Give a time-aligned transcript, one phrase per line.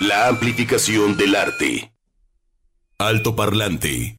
[0.00, 1.90] La amplificación del arte.
[2.98, 4.18] Alto Parlante.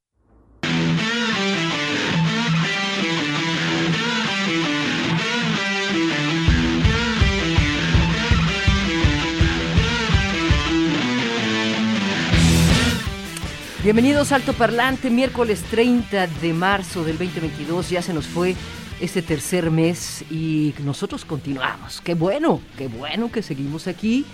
[13.84, 18.56] Bienvenidos Alto Parlante, miércoles 30 de marzo del 2022, ya se nos fue
[19.00, 22.02] este tercer mes y nosotros continuamos.
[22.02, 24.26] Qué bueno, qué bueno que seguimos aquí.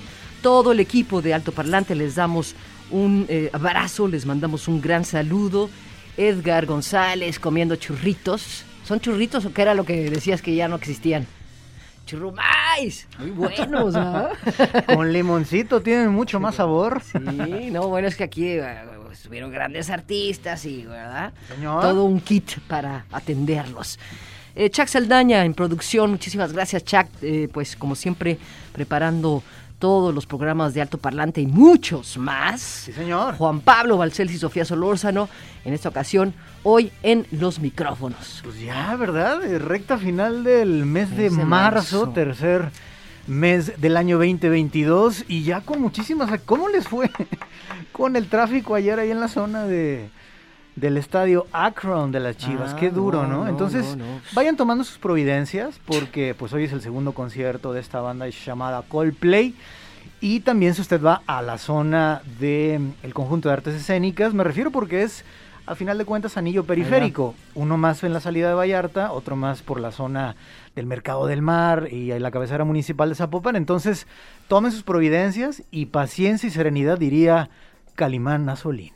[0.43, 2.53] Todo el equipo de Alto Parlante les damos
[2.91, 5.69] un eh, abrazo, les mandamos un gran saludo.
[6.17, 8.65] Edgar González comiendo churritos.
[8.83, 11.25] ¿Son churritos o qué era lo que decías que ya no existían?
[12.05, 14.27] Churrumais, muy buenos, ¿no?
[14.93, 17.01] Con limoncito tienen mucho más sabor.
[17.01, 17.19] Sí,
[17.71, 18.75] no, bueno, es que aquí eh,
[19.13, 21.31] estuvieron grandes artistas y, ¿verdad?
[21.47, 21.81] Señor.
[21.81, 23.97] Todo un kit para atenderlos.
[24.55, 28.37] Eh, Chuck Saldaña en producción, muchísimas gracias Chuck, eh, pues como siempre
[28.71, 29.41] preparando
[29.83, 32.61] todos los programas de Alto Parlante y muchos más.
[32.61, 33.35] Sí, señor.
[33.35, 35.27] Juan Pablo Balcells y Sofía Solórzano,
[35.65, 38.39] en esta ocasión, hoy en los micrófonos.
[38.45, 39.43] Pues ya, ¿verdad?
[39.43, 42.13] Eh, Recta final del mes de, Mes de marzo, marzo.
[42.13, 42.71] tercer
[43.27, 46.31] mes del año 2022 y ya con muchísimas...
[46.45, 47.11] ¿Cómo les fue
[47.91, 50.09] con el tráfico ayer ahí en la zona de
[50.75, 52.73] del estadio Akron de las Chivas?
[52.73, 54.21] Ah, Qué duro, no, Entonces, no, no.
[54.33, 58.83] vayan tomando sus providencias porque pues hoy es el segundo concierto de esta banda llamada
[58.87, 59.53] Coldplay.
[60.19, 64.71] Y también si usted va a la zona del conjunto de artes escénicas, me refiero
[64.71, 65.25] porque es,
[65.65, 67.35] a final de cuentas, anillo periférico.
[67.55, 70.35] Uno más en la salida de Vallarta, otro más por la zona
[70.75, 73.57] del Mercado del Mar y ahí la cabecera municipal de Zapopan.
[73.57, 74.07] Entonces,
[74.47, 77.49] tomen sus providencias y paciencia y serenidad, diría
[77.95, 78.91] Calimán Nazolín.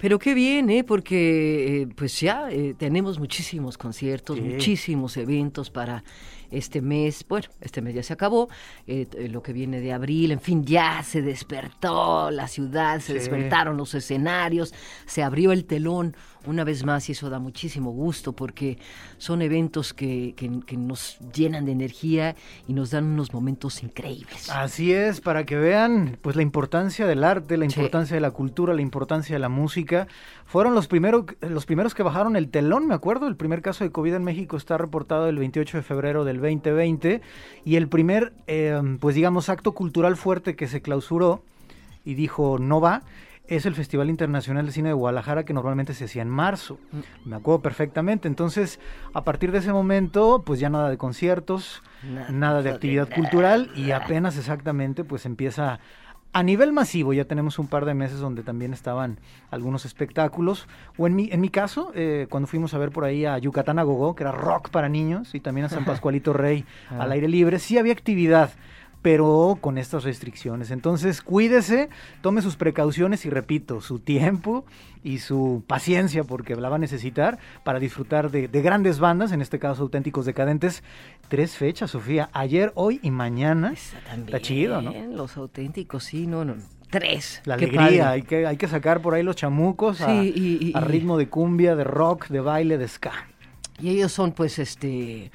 [0.00, 0.82] Pero qué bien, ¿eh?
[0.82, 4.42] Porque eh, pues ya eh, tenemos muchísimos conciertos, Sí.
[4.42, 6.02] muchísimos eventos para
[6.50, 7.24] este mes.
[7.28, 8.48] Bueno, este mes ya se acabó,
[8.86, 13.08] eh, eh, lo que viene de abril, en fin, ya se despertó la ciudad, se
[13.08, 13.12] Sí.
[13.14, 14.72] despertaron los escenarios,
[15.06, 18.78] se abrió el telón una vez más y eso da muchísimo gusto porque
[19.18, 22.34] son eventos que, que- que nos llenan de energía
[22.66, 24.48] y nos dan unos momentos increíbles.
[24.50, 27.74] Así es, para que vean pues la importancia del arte, la Sí.
[27.78, 30.08] importancia de la cultura, la importancia de la música.
[30.46, 33.28] Fueron los, primero, los primeros que bajaron el telón, me acuerdo.
[33.28, 37.20] El primer caso de COVID en México está reportado el 28 de febrero del 2020
[37.64, 41.42] y el primer, eh, pues digamos, acto cultural fuerte que se clausuró
[42.04, 43.02] y dijo no va.
[43.50, 46.78] Es el Festival Internacional de Cine de Guadalajara que normalmente se hacía en marzo.
[47.24, 48.28] Me acuerdo perfectamente.
[48.28, 48.78] Entonces,
[49.12, 51.82] a partir de ese momento, pues ya nada de conciertos,
[52.30, 55.80] nada de actividad cultural y apenas exactamente pues empieza
[56.32, 57.12] a nivel masivo.
[57.12, 59.18] Ya tenemos un par de meses donde también estaban
[59.50, 60.68] algunos espectáculos.
[60.96, 63.78] O en mi en mi caso eh, cuando fuimos a ver por ahí a Yucatán
[63.78, 67.28] a Gogó que era rock para niños y también a San Pascualito Rey al aire
[67.28, 68.50] libre sí había actividad
[69.02, 70.70] pero con estas restricciones.
[70.70, 71.88] Entonces, cuídese,
[72.20, 74.64] tome sus precauciones y repito, su tiempo
[75.02, 79.40] y su paciencia, porque la va a necesitar para disfrutar de, de grandes bandas, en
[79.40, 80.82] este caso auténticos decadentes.
[81.28, 83.72] Tres fechas, Sofía, ayer, hoy y mañana.
[83.72, 84.92] Esa también, Está chido, ¿no?
[85.16, 86.56] Los auténticos, sí, no, no.
[86.90, 87.40] Tres.
[87.44, 90.72] La alegría, hay que, hay que sacar por ahí los chamucos a, Sí, y- y-
[90.74, 93.12] a y- ritmo de cumbia, de rock, de baile, de ska.
[93.78, 95.30] Y ellos son, pues, este,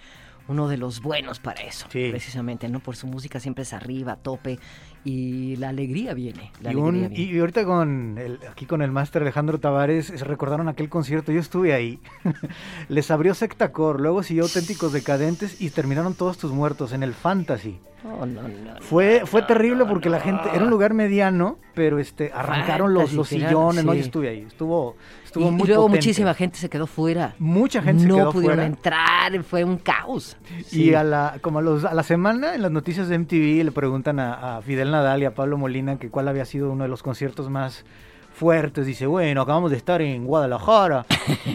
[0.47, 2.09] uno de los buenos para eso, Sí.
[2.11, 2.79] precisamente, ¿no?
[2.79, 4.59] Por su música siempre es arriba, a tope,
[5.03, 6.51] y la alegría viene.
[6.61, 7.15] La Y, un- viene.
[7.19, 11.39] y ahorita con el, aquí con el máster Alejandro Tavares se recordaron aquel concierto, yo
[11.39, 11.99] estuve ahí.
[12.89, 17.79] Les abrió Sectacor, luego siguió Auténticos Decadentes y terminaron todos tus muertos en el Fantasy.
[18.05, 18.49] No, no, no,
[18.81, 20.23] Fue, no, fue no, terrible no, porque la no.
[20.23, 24.29] gente, era un lugar mediano, pero este arrancaron los, Fantasy, los sillones, no, yo estuve
[24.29, 25.97] ahí, estuvo, Y, estuvo y muy luego potente.
[25.97, 27.33] muchísima gente se quedó fuera.
[27.39, 28.65] Mucha gente se no quedó pudieron fuera.
[28.67, 30.37] entrar, fue un caos.
[30.71, 33.71] Y a la, como a, los- a la semana en las noticias de MTV le
[33.71, 36.89] preguntan a, a Fidel Nadal y a Pablo Molina que cuál había sido uno de
[36.89, 37.85] los conciertos más
[38.35, 38.85] fuertes.
[38.85, 41.05] Dice, bueno, acabamos de estar en Guadalajara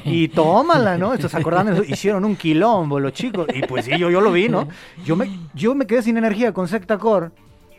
[0.04, 1.14] y tómala, ¿no?
[1.14, 3.46] Estos acordaron, eso, hicieron un quilombo los chicos.
[3.54, 4.66] Y pues sí, yo, yo lo vi, ¿no?
[5.04, 7.30] Yo me, yo me quedé sin energía con Secta Core.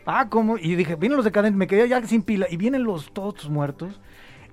[0.06, 0.56] Ah, ¿cómo?
[0.58, 2.46] Y dije, vienen los decadentes, me quedé ya sin pila.
[2.50, 4.00] Y vienen los todos muertos.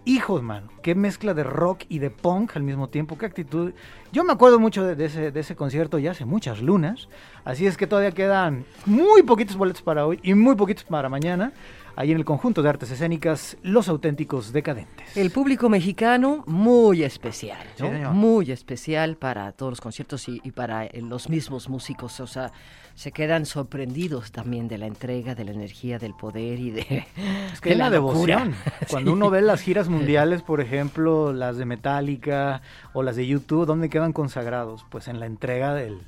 [0.05, 3.73] Hijos, mano, qué mezcla de rock y de punk al mismo tiempo, qué actitud.
[4.11, 7.07] Yo me acuerdo mucho de, de ese, de ese concierto ya hace muchas lunas,
[7.45, 11.51] así es que todavía quedan muy poquitos boletos para hoy y muy poquitos para mañana,
[11.95, 15.15] ahí en el conjunto de artes escénicas Los Auténticos Decadentes.
[15.15, 17.89] El público mexicano muy especial, Sí, ¿no?
[17.91, 18.13] señor.
[18.13, 22.51] muy especial para todos los conciertos y, y para eh, los mismos músicos, o sea,
[22.95, 26.81] se quedan sorprendidos también de la entrega, de la energía, del poder y de,
[27.53, 28.37] Es que de es la, locura.
[28.39, 28.55] devoción.
[28.89, 33.65] Cuando uno ve las giras mundiales, por ejemplo, las de Metallica o las de YouTube,
[33.65, 34.85] ¿dónde quedan consagrados?
[34.89, 35.99] Pues en la entrega del,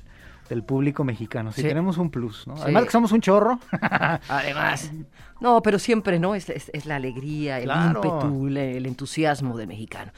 [0.48, 1.52] del público mexicano.
[1.52, 1.68] Si Sí.
[1.68, 2.56] tenemos un plus, ¿no?
[2.56, 2.62] Sí.
[2.64, 3.58] Además que somos un chorro.
[4.28, 4.90] Además.
[5.42, 6.36] No, pero siempre, ¿no?
[6.36, 8.00] Es, es- es la alegría, el Claro.
[8.04, 10.12] ímpetu, el, el entusiasmo del mexicano.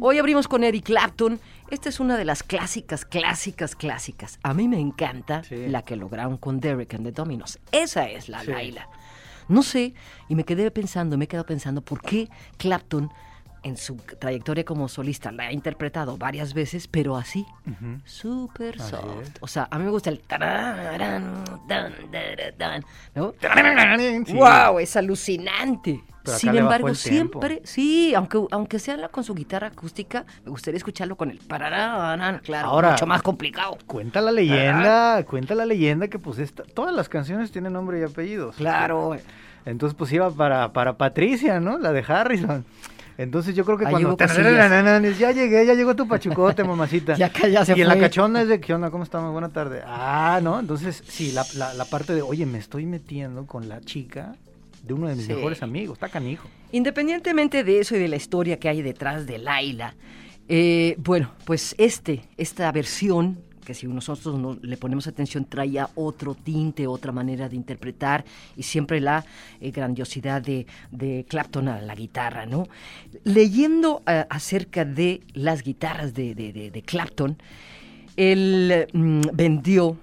[0.00, 1.38] Hoy abrimos con Eric Clapton.
[1.70, 4.40] Esta es una de las clásicas, clásicas, clásicas.
[4.42, 5.68] A mí me encanta Sí.
[5.68, 7.60] la que lograron con Derek and the Dominos.
[7.70, 8.42] Esa es la.
[8.42, 8.88] Laila.
[9.46, 9.94] No sé,
[10.28, 13.12] y me quedé pensando, me he quedado pensando, ¿por qué Clapton
[13.64, 17.46] en su trayectoria como solista la ha interpretado varias veces, pero así?
[18.04, 19.22] Super Así soft.
[19.22, 19.32] es.
[19.40, 20.20] O sea, a mí me gusta el.
[24.32, 24.78] ¡Wow!
[24.78, 26.02] Es alucinante.
[26.24, 31.30] Sin embargo, siempre, sí, aunque, aunque sea con su guitarra acústica, me gustaría escucharlo con
[31.30, 33.76] el pararán, claro, Ahora- mucho más complicado.
[33.86, 38.04] Cuenta la leyenda, cuenta la leyenda que pues esta- todas las canciones tienen nombre y
[38.04, 38.56] apellidos.
[38.56, 39.16] Claro.
[39.66, 41.78] Entonces pues iba para, para Patricia, ¿no?
[41.78, 42.64] La de Harrison.
[43.16, 44.16] Entonces yo creo que Ahí cuando...
[45.18, 47.14] Ya llegué, ya llegó tu pachucote, mamacita.
[47.16, 48.90] Ya ya se y en la cachonda es de, ¿qué onda?
[48.90, 49.32] ¿Cómo estamos?
[49.32, 49.82] Buena tarde.
[49.86, 50.58] Ah, ¿no?
[50.58, 54.34] Entonces, sí, la, la- la parte de, oye, me estoy metiendo con la chica
[54.82, 55.32] de uno de mis Sí.
[55.32, 55.94] mejores amigos.
[55.96, 56.48] Está canijo.
[56.72, 59.94] Independientemente de eso y de la historia que hay detrás de Laila,
[60.48, 66.34] eh, bueno, pues este, esta versión, que si nosotros no le ponemos atención, traía otro
[66.34, 68.24] tinte, otra manera de interpretar
[68.56, 69.24] y siempre la
[69.60, 72.66] eh, grandiosidad de, de Clapton a la guitarra, ¿no?
[73.24, 77.38] Leyendo eh, acerca de las guitarras de, de- de- Clapton,
[78.16, 79.96] él mm, vendió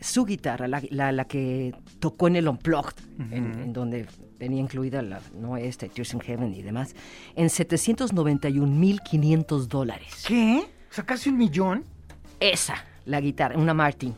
[0.00, 2.94] su guitarra, la, la- la que tocó en el Unplugged,
[3.30, 4.06] en, donde
[4.38, 6.94] venía incluida la, no esta, Tears in Heaven y demás,
[7.34, 10.24] en 791.500 dólares.
[10.26, 10.62] ¿Qué?
[10.90, 11.84] O sea, casi un millón.
[12.40, 14.14] Esa, la guitarra, una Martin,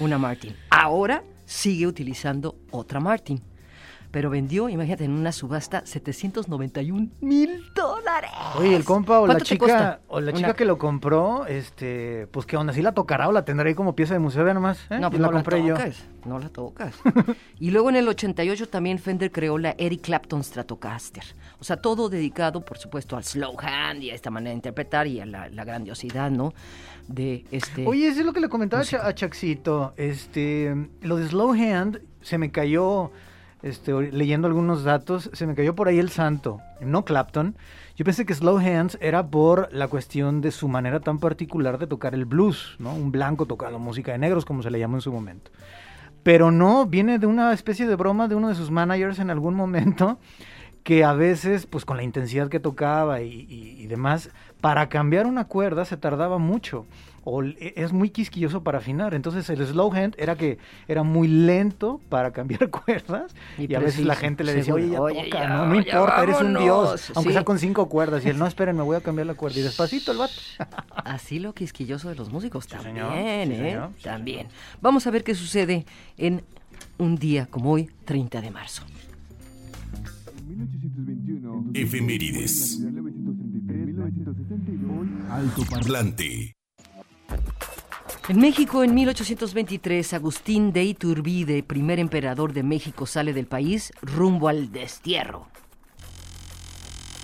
[0.00, 0.54] una Martin.
[0.70, 3.42] Ahora sigue utilizando otra Martin.
[4.10, 7.91] Pero vendió, imagínate, en una subasta 791 mil dólares.
[8.58, 11.46] Oye, el compa o la ¿Cuánto te chica o la Una- chica que lo compró,
[11.46, 14.44] este, pues qué onda, ¿sí la tocará o la tendrá ahí como pieza de museo?
[14.44, 14.98] Ve nomás, ¿eh?
[14.98, 15.74] No, pues la no la compré yo.
[15.74, 16.94] tocas, no la tocas.
[17.58, 21.24] y luego en el 88 también Fender creó la Eric Clapton Stratocaster.
[21.58, 25.06] O sea, todo dedicado, por supuesto, al slow hand y a esta manera de interpretar
[25.06, 26.52] y a la, la grandiosidad, ¿no?
[27.08, 27.86] De este...
[27.86, 29.94] Oye, eso es lo que le comentaba a Chaxito.
[29.96, 33.10] Este, lo de Slow Hand se me cayó,
[33.62, 37.56] este, leyendo algunos datos, se me cayó por ahí el santo, no Clapton.
[37.96, 41.86] Yo pensé que Slow Hands era por la cuestión de su manera tan particular de
[41.86, 42.94] tocar el blues, ¿no?
[42.94, 45.50] Un blanco tocando música de negros, como se le llamó en su momento.
[46.22, 49.54] Pero no, viene de una especie de broma de uno de sus managers en algún
[49.54, 50.18] momento
[50.82, 54.30] que a veces, pues con la intensidad que tocaba y demás,
[54.60, 56.86] para cambiar una cuerda se tardaba mucho.
[57.24, 59.14] O e- es muy quisquilloso para afinar.
[59.14, 60.58] Entonces el slow hand era que
[60.88, 63.32] era muy lento para cambiar cuerdas.
[63.58, 65.00] Y, Y a veces la gente le decía, oye, ya.
[65.00, 66.66] Oye, toca, ya, no, no ya importa, eres un dios.
[66.68, 67.12] vámonos".
[67.14, 67.34] Aunque Sí.
[67.34, 68.24] sea con cinco cuerdas.
[68.24, 69.58] Y él, no, esperen, me voy a cambiar la cuerda.
[69.58, 70.34] Y despacito el vato.
[70.96, 73.46] Así lo quisquilloso de los músicos también, señor, sí, ¿eh?
[73.56, 74.46] señor, sí, también.
[74.80, 75.86] Vamos a ver qué sucede
[76.16, 76.42] en
[76.98, 78.82] un día como hoy, 30 de marzo.
[80.48, 81.70] 1821.
[81.74, 82.80] Efemérides.
[82.80, 85.30] 1933, 1962.
[85.30, 86.52] Alto parlante.
[88.28, 94.46] En México, en 1823, Agustín de Iturbide, primer emperador de México, sale del país rumbo
[94.46, 95.48] al destierro.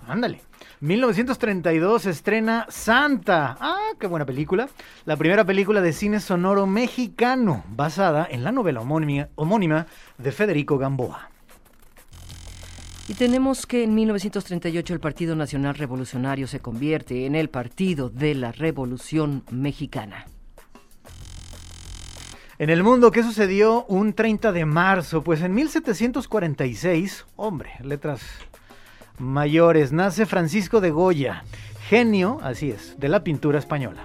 [0.08, 0.40] Ándale.
[0.80, 3.56] 1932 se estrena Santa.
[3.60, 4.68] Ah, qué buena película.
[5.04, 9.86] La primera película de cine sonoro mexicano, basada en la novela homónima, homónima
[10.18, 11.30] de Federico Gamboa.
[13.06, 18.34] Y tenemos que en 1938 el Partido Nacional Revolucionario se convierte en el Partido de
[18.34, 20.26] la Revolución Mexicana.
[22.60, 25.22] En el mundo, ¿qué sucedió un 30 de marzo?
[25.22, 28.20] Pues en 1746, hombre, letras
[29.16, 31.44] mayores, nace Francisco de Goya,
[31.88, 34.02] genio, así es, de la pintura española.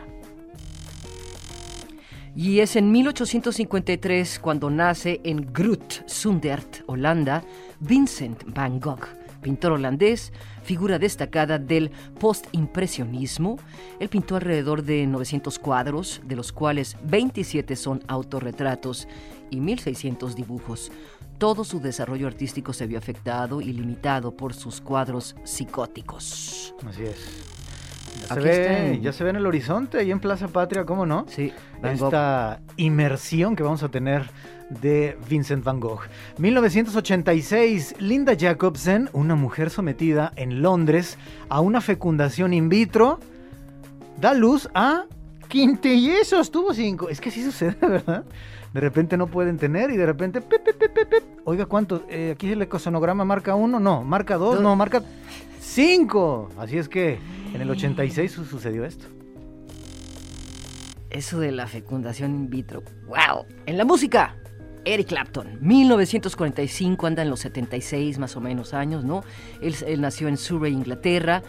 [2.36, 7.44] Y es en 1853 cuando nace en Groot, Zundert, Holanda,
[7.80, 9.08] Vincent van Gogh,
[9.44, 10.34] pintor holandés,
[10.64, 13.60] figura destacada del postimpresionismo.
[14.00, 19.08] Él pintó alrededor de 900 cuadros, de los cuales 27 son autorretratos
[19.52, 20.92] y 1600 dibujos.
[21.38, 26.74] Todo su desarrollo artístico se vio afectado y limitado por sus cuadros psicóticos.
[26.88, 27.54] Así es.
[28.22, 31.26] Ya se, ve, ya se ve en el horizonte, ahí en Plaza Patria, ¿cómo no?
[31.28, 34.30] Sí, esta inmersión que vamos a tener
[34.82, 36.01] de Vincent Van Gogh.
[36.38, 41.18] 1986, Linda Jacobsen, una mujer sometida en Londres
[41.50, 43.20] a una fecundación in vitro,
[44.20, 45.06] da luz a
[45.48, 47.10] quintillizos, tuvo cinco.
[47.10, 48.24] Es que sí sucede, ¿verdad?
[48.74, 50.42] De repente no pueden tener y de repente...
[50.42, 51.24] pip, pip, pip, pip, pip.
[51.46, 52.01] Oiga, ¿cuántos?
[52.10, 55.03] Eh, aquí el ecosonograma marca uno, no, marca dos, no, marca
[55.60, 56.50] cinco.
[56.58, 57.20] Así es que
[57.53, 59.06] en el 86 su- sucedió esto.
[61.12, 62.82] Eso de la fecundación in vitro.
[63.06, 63.46] ¡Wow!
[63.68, 64.36] En la música,
[64.86, 69.24] Eric Clapton, 1945, anda en los 76 más o menos años, ¿no?
[69.62, 71.42] Él, él nació en Surrey, Inglaterra,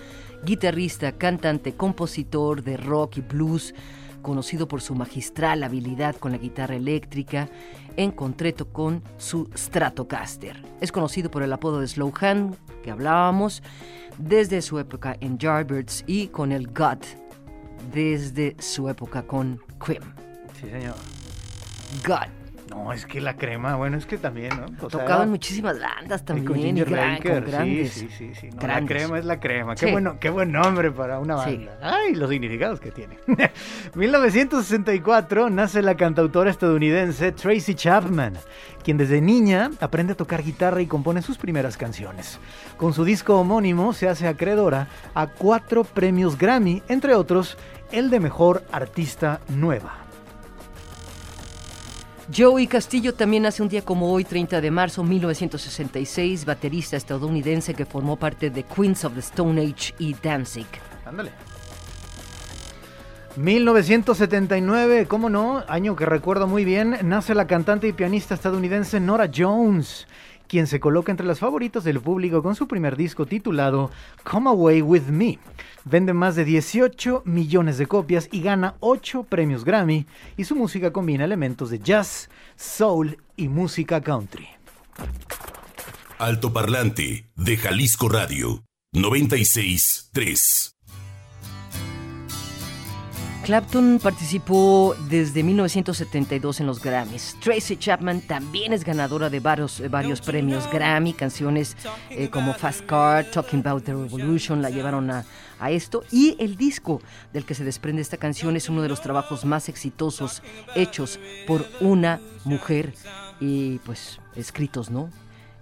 [0.45, 3.75] guitarrista, cantante, compositor de rock y blues,
[4.23, 7.49] conocido por su magistral habilidad con la guitarra eléctrica,
[7.97, 10.63] en concreto con su Stratocaster.
[10.81, 13.63] Es conocido por el apodo de Slow Hand, que hablábamos,
[14.19, 16.99] desde su época en Yardbirds y con el God,
[17.93, 20.15] desde su época con Cream.
[20.61, 20.95] Sí, señor.
[22.07, 22.44] God.
[22.71, 24.65] No, es que la crema, bueno, es que también, ¿no?
[24.87, 26.47] O sea, Tocado en muchísimas bandas y también.
[26.47, 27.93] con y gran- Baker, con grandes.
[27.93, 28.49] sí, sí, sí, sí.
[28.61, 29.75] no, la crema es la crema.
[29.75, 29.93] Qué, Sí.
[29.93, 31.57] bueno, qué buen nombre para una Sí.
[31.57, 31.79] banda.
[31.83, 33.19] Ay, los significados que tiene.
[33.95, 38.35] 1964 nace la cantautora estadounidense Tracy Chapman,
[38.83, 42.39] quien desde niña aprende a tocar guitarra y compone sus primeras canciones.
[42.77, 47.57] Con su disco homónimo se hace acreedora a cuatro premios Grammy, entre otros
[47.93, 50.04] el de Mejor Artista Nueva.
[52.33, 57.85] Joey Castillo también nace un día como hoy, 30 de marzo 1966, baterista estadounidense que
[57.85, 60.67] formó parte de Queens of the Stone Age y Danzig.
[61.05, 61.33] Ándale.
[63.37, 69.29] 1979, cómo no, año que recuerdo muy bien, nace la cantante y pianista estadounidense Nora
[69.35, 70.07] Jones,
[70.49, 73.91] quien se coloca entre las favoritas del público con su primer disco titulado
[74.23, 75.39] Come Away With Me.
[75.85, 80.93] Vende más de 18 millones de copias y gana 8 premios Grammy y su música
[80.93, 84.49] combina elementos de jazz, soul y música country.
[86.19, 90.74] Alto Parlante de Jalisco Radio 96.3.
[93.45, 97.37] Clapton participó desde 1972 en los Grammys.
[97.43, 101.13] Tracy Chapman también es ganadora de varios, eh, varios premios Grammy.
[101.13, 101.77] Canciones
[102.09, 105.27] eh, como Fast Car, Talking About the Revolution la llevaron a,
[105.61, 106.05] a esto.
[106.11, 107.03] Y el disco
[107.35, 110.43] del que se desprende esta canción es uno de los trabajos más exitosos
[110.75, 112.95] hechos por una mujer
[113.41, 115.11] y pues escritos, ¿no?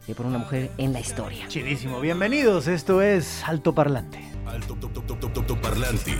[0.07, 1.49] Eh, por una mujer en la historia.
[1.49, 4.21] Chidísimo, bienvenidos, esto es Alto Parlante.
[4.47, 6.17] Alto to- to- to- to- to- Parlante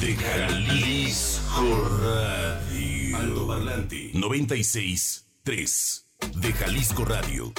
[0.00, 3.16] de Jalisco Radio.
[3.16, 6.04] Alto Parlante 96.3
[6.36, 7.52] de Jalisco Radio.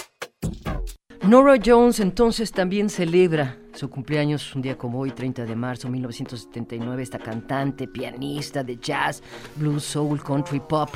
[1.24, 5.94] Nora Jones entonces también celebra su cumpleaños un día como hoy, 30 de marzo de
[5.94, 7.04] 1979.
[7.04, 9.22] Esta cantante, pianista de jazz,
[9.56, 10.90] blues, soul, country, pop.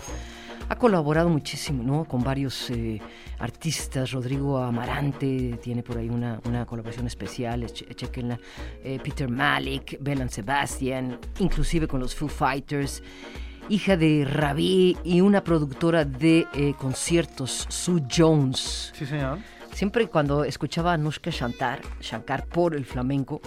[0.72, 2.06] Ha colaborado muchísimo, ¿no?
[2.06, 3.02] Con varios eh,
[3.40, 4.12] artistas.
[4.12, 7.66] Rodrigo Amarante tiene por ahí una, una colaboración especial.
[7.74, 8.40] che- Chequenla.
[8.84, 13.02] Eh, Peter Malik, Belan Sebastian, inclusive con los Foo Fighters
[13.72, 18.92] hija de Ravi y una productora de eh, conciertos, Sue Jones.
[18.96, 19.38] Sí, señor.
[19.74, 23.40] Siempre cuando escuchaba a Anushka Shankar, Shankar por el flamenco,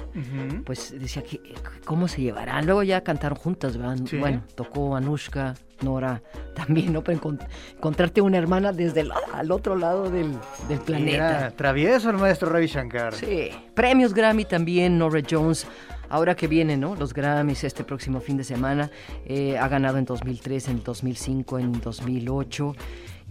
[0.64, 1.40] pues decía que
[1.84, 2.64] cómo se llevarán.
[2.64, 3.98] Luego ya cantaron juntas, ¿verdad?
[4.06, 4.16] Sí.
[4.18, 6.22] Bueno, tocó Anushka, Nora
[6.54, 7.02] también, ¿no?
[7.04, 10.32] Pero encont- encontrarte una hermana desde el al otro lado del,
[10.68, 11.14] del planeta.
[11.38, 13.14] Era travieso el maestro Ravi Shankar.
[13.14, 13.50] Sí.
[13.74, 15.66] Premios Grammy también, Nora Jones.
[16.08, 16.94] Ahora que vienen, ¿no?
[16.94, 18.90] Los Grammys este próximo fin de semana.
[19.24, 22.74] eh, ha ganado en 2003, en 2005, en 2008.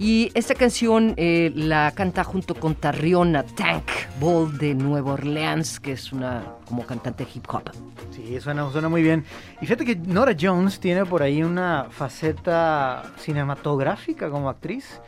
[0.03, 3.83] Y esta canción eh, la canta junto con Tarriona Tank
[4.19, 7.69] Ball de Nueva Orleans, que es una como cantante hip hop.
[8.09, 9.23] Sí, suena, suena muy bien.
[9.61, 14.99] Y fíjate que Nora Jones tiene por ahí una faceta cinematográfica como actriz.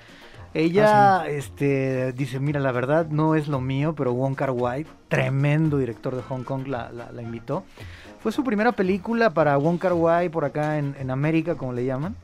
[0.54, 5.80] Ella este, dice, mira, la verdad no es lo mío, pero Wong Kar Wai, tremendo
[5.80, 7.64] director de Hong Kong, la, la- la invitó.
[8.22, 11.84] Fue su primera película para Wong Kar Wai por acá en, en América, como le
[11.84, 12.16] llaman.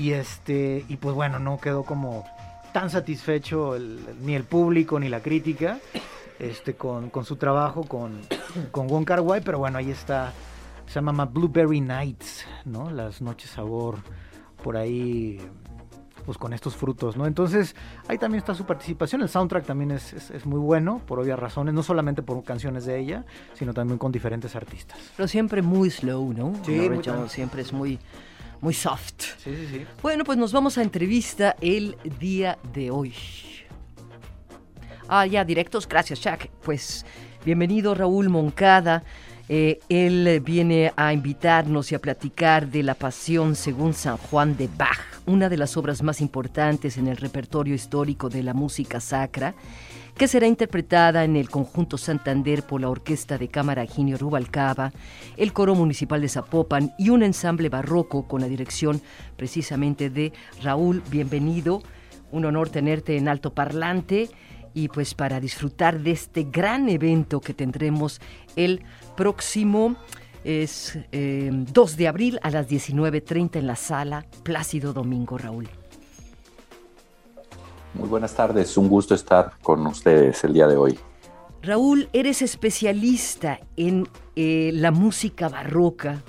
[0.00, 2.24] Y, este, y pues bueno, no quedó como
[2.72, 5.78] tan satisfecho el- ni el público ni la crítica
[6.38, 8.18] este, con, con su trabajo con,
[8.70, 10.32] con Wong Kar Wai, pero bueno, ahí está,
[10.86, 12.90] se llama Blueberry Nights, ¿no?
[12.90, 13.98] Las noches sabor,
[14.64, 15.38] por ahí,
[16.24, 17.26] pues con estos frutos, ¿no?
[17.26, 17.76] Entonces,
[18.08, 21.38] ahí también está su participación, el soundtrack también es, es- es muy bueno, por obvias
[21.38, 24.98] razones, no solamente por canciones de ella, sino también con diferentes artistas.
[25.14, 26.54] Pero siempre muy slow, ¿no?
[26.64, 27.98] Sí, muy siempre es muy,
[28.60, 29.22] muy soft.
[29.42, 29.86] Sí, sí, sí.
[30.02, 33.14] Bueno, pues nos vamos a entrevista el día de hoy.
[35.08, 36.46] Ah, ya, directos, gracias, Chuck.
[36.62, 37.04] Pues
[37.44, 39.02] bienvenido Raúl Moncada.
[39.48, 44.68] Eh, él viene a invitarnos y a platicar de la Pasión según San Juan de
[44.68, 49.54] Bach, una de las obras más importantes en el repertorio histórico de la música sacra,
[50.20, 54.92] que será interpretada en el conjunto Santander por la Orquesta de Cámara Ginio Rubalcaba,
[55.38, 59.00] el Coro Municipal de Zapopan y un ensamble barroco con la dirección
[59.38, 61.02] precisamente de Raúl.
[61.10, 61.82] Bienvenido,
[62.32, 64.28] un honor tenerte en alto parlante
[64.74, 68.20] y pues para disfrutar de este gran evento que tendremos
[68.56, 68.82] el
[69.16, 69.96] próximo
[70.44, 75.79] Es eh, 2 de abril a las 19.30 en la sala Plácido Domingo, Raúl.
[77.94, 80.98] Muy buenas tardes, un gusto estar con ustedes el día de hoy.
[81.62, 86.22] Raúl, eres especialista en eh, la música barroca.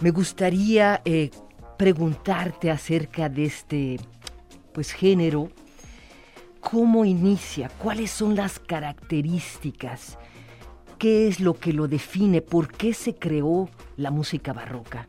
[0.00, 1.30] Me gustaría eh,
[1.76, 4.00] preguntarte acerca de este
[4.72, 5.48] pues género,
[6.60, 10.18] cómo inicia, cuáles son las características,
[10.98, 15.08] qué es lo que lo define, por qué se creó la música barroca.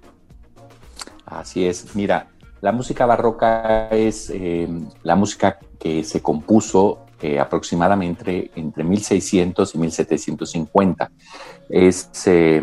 [1.25, 2.30] Así es, mira,
[2.62, 4.68] la música barroca es eh,
[5.04, 11.12] la música que se compuso eh, aproximadamente entre 1600 y 1750.
[11.68, 12.62] Es, eh,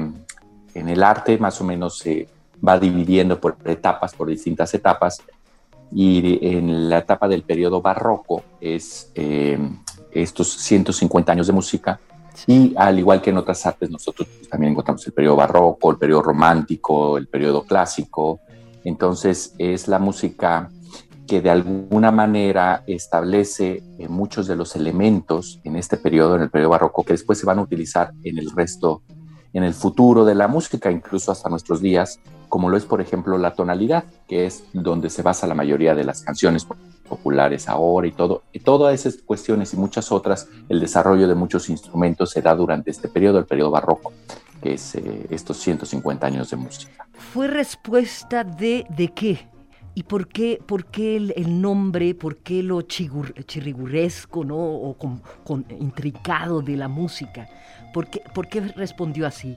[0.74, 2.28] en el arte más o menos se
[2.66, 5.20] va dividiendo por etapas, por distintas etapas,
[5.90, 9.58] y en la etapa del periodo barroco es eh,
[10.12, 11.98] estos 150 años de música,
[12.46, 16.22] y al igual que en otras artes, nosotros también encontramos el periodo barroco, el periodo
[16.22, 18.40] romántico, el periodo clásico.
[18.84, 20.70] Entonces es la música
[21.26, 26.50] que de alguna manera establece eh, muchos de los elementos en este periodo, en el
[26.50, 29.02] periodo barroco, que después se van a utilizar en el resto,
[29.52, 33.38] en el futuro de la música, incluso hasta nuestros días, como lo es, por ejemplo,
[33.38, 36.66] la tonalidad, que es donde se basa la mayoría de las canciones
[37.08, 38.42] populares ahora y todo.
[38.52, 42.90] Y todas esas cuestiones y muchas otras, el desarrollo de muchos instrumentos se da durante
[42.90, 44.12] este periodo, el periodo barroco,
[44.64, 47.06] que es eh, estos 150 años de música.
[47.34, 49.46] ¿Fue respuesta de, de qué?
[49.94, 54.56] ¿Y por qué, por qué el, el, nombre, por qué lo chigur, chirriguresco, ¿no?
[54.56, 57.46] O con, con, intricado de la música?
[57.92, 59.54] ¿Por qué, ¿Por qué, respondió así?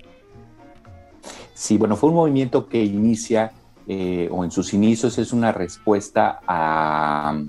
[1.53, 3.53] Sí, bueno, fue un movimiento que inicia,
[3.87, 7.41] eh, o en sus inicios es una respuesta a,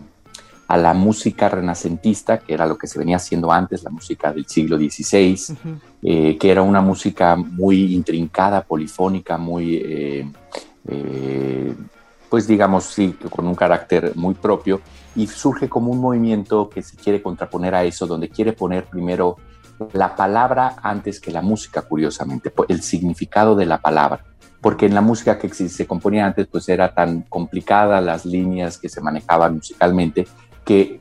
[0.68, 4.46] a, la música renacentista, que era lo que se venía haciendo antes, la música del
[4.46, 5.80] siglo XVI, uh -huh.
[6.02, 9.82] eh, que era una música muy intrincada, polifónica, muy...
[9.82, 11.74] Eh,
[12.28, 14.80] pues digamos, sí, con un carácter muy propio,
[15.16, 19.36] y surge como un movimiento que se quiere contraponer a eso, donde quiere poner primero
[19.92, 24.24] la palabra antes que la música, curiosamente, el significado de la palabra,
[24.60, 28.88] porque en la música que se componía antes, pues era tan complicada las líneas que
[28.88, 30.26] se manejaban musicalmente,
[30.68, 31.00] que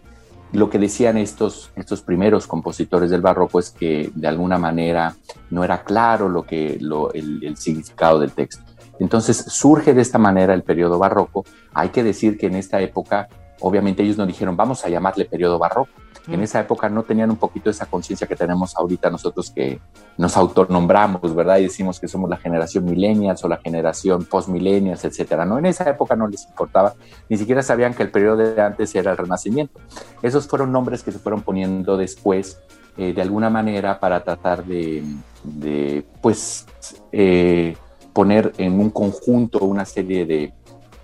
[0.54, 5.14] lo que decían estos, estos primeros compositores del barroco es que de alguna manera
[5.50, 8.64] no era claro lo que, el, el significado del texto.
[8.98, 11.44] Entonces surge de esta manera el periodo barroco.
[11.74, 13.28] Hay que decir que en esta época,
[13.60, 15.92] obviamente ellos no dijeron, vamos a llamarle periodo barroco.
[16.28, 19.80] En esa época no tenían un poquito esa conciencia que tenemos ahorita nosotros que
[20.18, 21.58] nos autonombramos, ¿verdad?
[21.60, 25.46] Y decimos que somos la generación millennials o la generación post-millennials, etcétera.
[25.46, 26.94] No, en esa época no les importaba,
[27.30, 29.80] ni siquiera sabían que el periodo de antes era el Renacimiento.
[30.22, 32.60] Esos fueron nombres que se fueron poniendo después
[32.98, 35.04] eh, de alguna manera para tratar de,
[35.44, 36.66] de pues,
[37.12, 37.78] eh,
[38.12, 40.52] poner en un conjunto una serie de,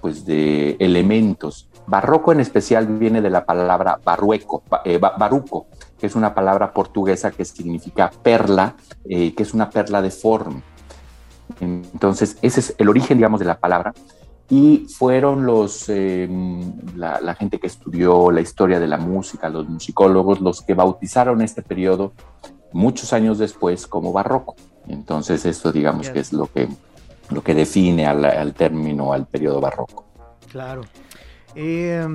[0.03, 1.69] pues, de elementos.
[1.87, 7.31] Barroco en especial viene de la palabra barrueco, eh, baruco, que es una palabra portuguesa
[7.31, 10.61] que significa perla, eh, que es una perla deforme.
[11.61, 13.93] Entonces, ese es el origen, digamos, de la palabra.
[14.49, 16.27] Y fueron los, eh,
[16.97, 21.41] la, la, gente que estudió la historia de la música, los musicólogos, los que bautizaron
[21.41, 22.11] este periodo
[22.73, 24.57] muchos años después como barroco.
[24.85, 26.67] Entonces, esto digamos que es lo que
[27.33, 30.05] lo que define al, término, al periodo barroco.
[30.51, 30.83] Claro.
[31.55, 32.07] Eh,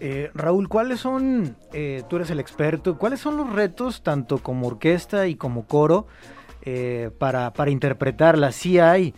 [0.00, 4.68] eh, Raúl, ¿cuáles son, eh, tú eres el experto, cuáles son los retos tanto como
[4.68, 6.06] orquesta y como coro
[7.18, 8.52] para, para, interpretarla?
[8.52, 9.14] ¿Sí hay,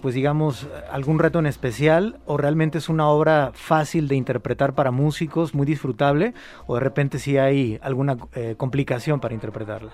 [0.00, 4.92] pues digamos, algún reto en especial o realmente es una obra fácil de interpretar para
[4.92, 6.32] músicos, muy disfrutable
[6.68, 8.16] o de repente sí hay alguna
[8.56, 9.92] complicación para interpretarla?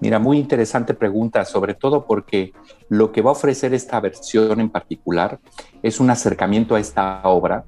[0.00, 2.52] Mira, muy interesante pregunta, sobre todo porque
[2.88, 5.40] lo que va a ofrecer esta versión en particular
[5.82, 7.64] es un acercamiento a esta obra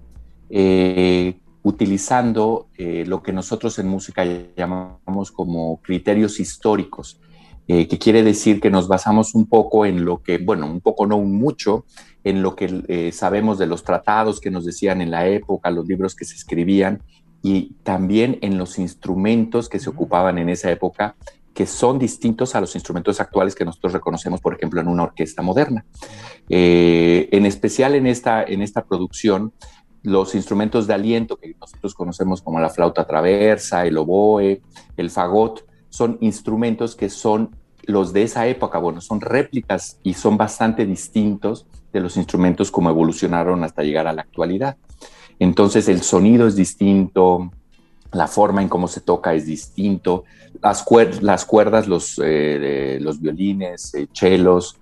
[0.48, 4.24] eh, utilizando eh, lo que nosotros en música
[4.56, 7.20] llamamos como criterios históricos,
[7.66, 11.06] eh, que quiere decir que nos basamos un poco en lo que, bueno, un poco
[11.06, 11.84] no mucho,
[12.22, 16.14] en lo que sabemos de los tratados que nos decían en la época, los libros
[16.14, 17.02] que se escribían
[17.42, 21.16] y también en los instrumentos que se ocupaban en esa época
[21.54, 25.42] que son distintos a los instrumentos actuales que nosotros reconocemos, por ejemplo, en una orquesta
[25.42, 25.84] moderna.
[26.48, 29.52] Eh, en especial en esta, en esta producción,
[30.02, 34.62] los instrumentos de aliento que nosotros conocemos como la flauta traversa, el oboe,
[34.96, 37.50] el fagot, son instrumentos que son
[37.82, 42.90] los de esa época, bueno, son réplicas y son bastante distintos de los instrumentos como
[42.90, 44.76] evolucionaron hasta llegar a la actualidad.
[45.38, 47.50] Entonces el sonido es distinto,
[48.12, 50.24] la forma en cómo se toca es distinto,
[50.62, 50.85] las,
[51.23, 54.77] las cuerdas, los, eh, los violines, eh, chelos,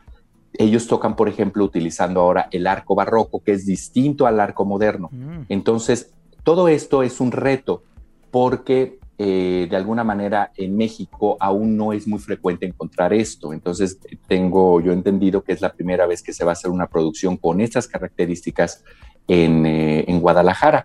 [0.54, 5.08] ellos tocan, por ejemplo, utilizando ahora el arco barroco, que es distinto al arco moderno.
[5.12, 5.42] Mm.
[5.48, 6.12] Entonces,
[6.42, 7.84] todo esto es un reto
[8.30, 13.52] porque eh, de alguna manera en México aún no es muy frecuente encontrar esto.
[13.52, 16.88] Entonces, tengo yo entendido que es la primera vez que se va a hacer una
[16.88, 18.82] producción con estas características
[19.28, 20.84] en, en Guadalajara.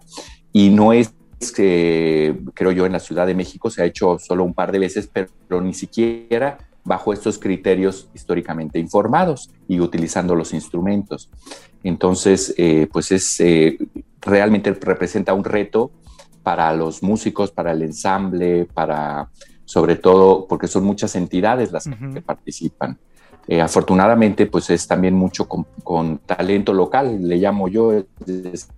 [0.51, 1.15] Y no es
[1.51, 4.79] que, creo yo, en la Ciudad de México se ha hecho solo un par de
[4.79, 11.29] veces, pero ni siquiera bajo estos criterios históricamente informados y utilizando los instrumentos.
[11.83, 13.77] Entonces, eh, pues es eh,
[14.21, 15.91] realmente representa un reto
[16.43, 19.29] para los músicos, para el ensamble, para
[19.65, 22.97] sobre todo porque son muchas entidades las que participan.
[23.47, 28.69] Eh, afortunadamente, pues es también mucho con, con, talento local, le llamo yo, es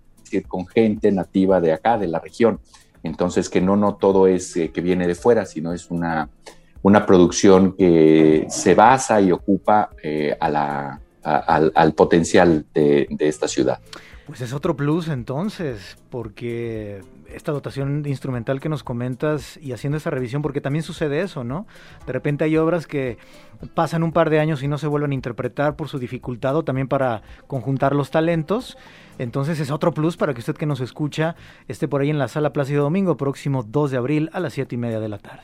[0.44, 2.60] con gente nativa de acá, de la región.
[3.04, 6.30] Entonces, que no, no todo es que viene de fuera, sino es una,
[6.86, 13.80] una producción que se basa y ocupa eh, al, potencial de, esta ciudad.
[14.28, 20.10] Pues es otro plus entonces, porque esta dotación instrumental que nos comentas y haciendo esta
[20.10, 21.68] revisión, porque también sucede eso, ¿no?
[22.08, 23.20] De repente hay obras que
[23.76, 26.64] pasan un par de años y no se vuelven a interpretar por su dificultad o
[26.64, 28.78] también para conjuntar los talentos.
[29.20, 31.36] Entonces es otro plus para que usted que nos escucha
[31.68, 34.74] esté por ahí en la sala Plácido Domingo, próximo 2 de abril a las 7
[34.74, 35.44] y media de la tarde.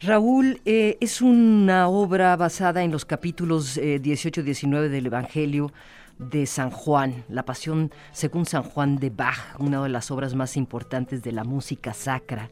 [0.00, 5.72] Raúl, eh, es una obra basada en los capítulos 18 y 19 del Evangelio
[6.18, 10.56] de San Juan, la Pasión según San Juan de Bach, una de las obras más
[10.56, 12.50] importantes de la música sacra.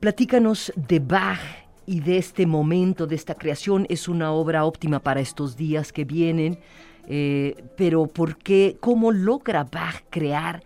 [0.00, 1.40] Platícanos de Bach
[1.86, 3.86] y de este momento, de esta creación.
[3.88, 6.58] Es una obra óptima para estos días que vienen,
[7.06, 8.76] eh, pero ¿por qué?
[8.80, 10.62] ¿Cómo logra Bach crear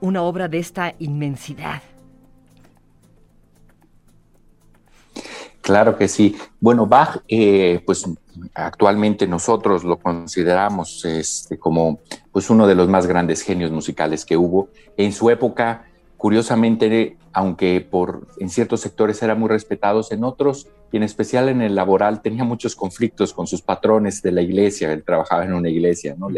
[0.00, 1.82] una obra de esta inmensidad?
[5.60, 6.36] Claro que sí.
[6.60, 8.04] Bueno, Bach, eh, pues
[8.54, 12.00] actualmente nosotros lo consideramos este, como
[12.32, 14.68] pues uno de los más grandes genios musicales que hubo.
[14.96, 15.86] En su época
[16.24, 21.60] curiosamente, aunque por, en ciertos sectores era muy respetados, en otros, y en especial en
[21.60, 25.68] el laboral, tenía muchos conflictos con sus patrones de la iglesia, él trabajaba en una
[25.68, 26.28] iglesia, ¿no?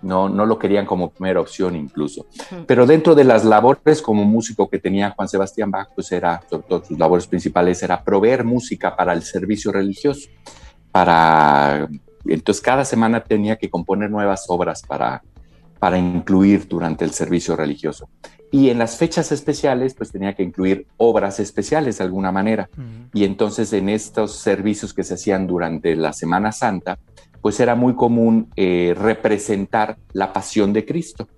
[0.00, 2.24] no, no lo querían como primera opción incluso.
[2.66, 6.66] Pero dentro de las labores como músico que tenía Juan Sebastián Bach, pues era, sobre
[6.66, 10.30] todo sus labores principales, era proveer música para el servicio religioso,
[10.96, 11.90] para...
[12.24, 15.22] Entonces cada semana tenía que componer nuevas obras para,
[15.78, 18.08] para incluir durante el servicio religioso.
[18.50, 22.70] Y en las fechas especiales, pues tenía que incluir obras especiales de alguna manera.
[23.12, 26.98] Y entonces en estos servicios que se hacían durante la Semana Santa,
[27.42, 31.28] pues era muy común eh, representar la pasión de Cristo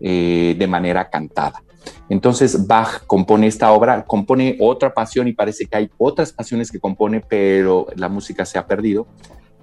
[0.00, 1.62] eh, de manera cantada.
[2.08, 6.80] Entonces Bach compone esta obra, compone otra pasión y parece que hay otras pasiones que
[6.80, 9.06] compone, pero la música se ha perdido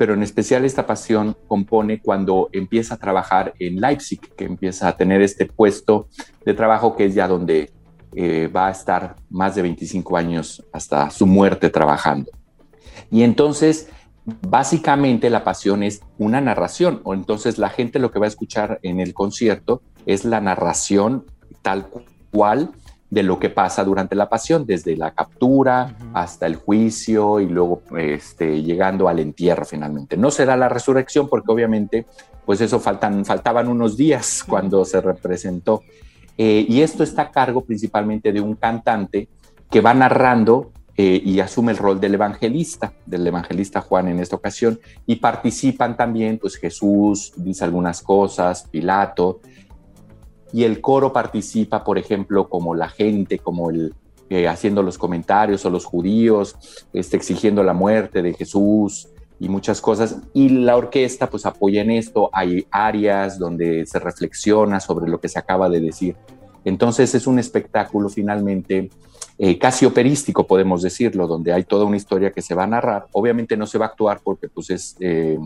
[0.02, 4.98] pero en especial esta pasión compone cuando empieza a trabajar en Leipzig, que empieza a
[4.98, 6.08] tener este puesto
[6.44, 7.72] de trabajo que es ya donde
[8.16, 12.32] eh, va a estar más de 25 años hasta su muerte trabajando.
[13.12, 13.90] Y entonces,
[14.26, 18.80] básicamente la pasión es una narración, o entonces la gente lo que va a escuchar
[18.82, 21.26] en el concierto es la narración
[21.62, 21.92] tal
[23.10, 27.82] de lo que pasa durante la pasión, desde la captura hasta el juicio y luego
[27.98, 30.15] este, llegando al entierro finalmente.
[30.15, 32.06] No será la resurrección porque obviamente
[32.46, 35.84] pues eso faltan, faltaban unos días cuando se representó.
[36.38, 39.28] Eh, y esto está a cargo principalmente de un cantante
[39.70, 44.36] que va narrando eh, y asume el rol del evangelista, del evangelista Juan en esta
[44.36, 49.39] ocasión, y participan también pues Jesús, dice algunas cosas, Pilato,
[50.54, 53.94] y el coro participa, por ejemplo, como la gente, como el
[54.34, 56.56] eh, haciendo los comentarios o los judíos,
[56.94, 59.10] este, exigiendo la muerte de Jesús
[59.42, 60.22] y muchas cosas.
[60.34, 65.28] Y la orquesta pues apoya en esto, hay áreas donde se reflexiona sobre lo que
[65.28, 66.16] se acaba de decir.
[66.64, 68.90] Entonces es un espectáculo finalmente
[69.38, 73.08] eh, casi operístico, podemos decirlo, donde hay toda una historia que se va a narrar.
[73.12, 74.96] Obviamente no se va a actuar porque pues es...
[75.02, 75.40] Eh,